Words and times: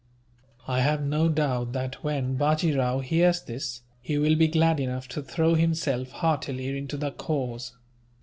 "I 0.67 0.79
have 0.79 1.03
no 1.05 1.29
doubt 1.29 1.73
that, 1.73 2.03
when 2.03 2.35
Bajee 2.35 2.75
Rao 2.75 3.01
hears 3.01 3.39
this, 3.43 3.83
he 4.01 4.17
will 4.17 4.33
be 4.35 4.47
glad 4.47 4.79
enough 4.79 5.07
to 5.09 5.21
throw 5.21 5.53
himself 5.53 6.09
heartily 6.09 6.75
into 6.75 6.97
the 6.97 7.11
cause. 7.11 7.73